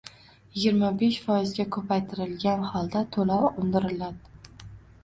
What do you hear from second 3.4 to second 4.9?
undiriladi.